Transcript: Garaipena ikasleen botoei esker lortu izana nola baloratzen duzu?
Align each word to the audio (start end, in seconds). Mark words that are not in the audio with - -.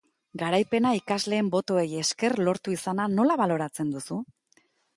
Garaipena 0.43 0.93
ikasleen 0.99 1.51
botoei 1.57 1.85
esker 2.05 2.37
lortu 2.49 2.75
izana 2.79 3.07
nola 3.19 3.39
baloratzen 3.43 3.95
duzu? 3.97 4.21